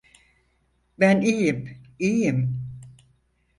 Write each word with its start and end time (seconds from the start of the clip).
Ben 0.99 1.21
iyiyim, 1.21 1.77
iyiyim. 1.99 2.59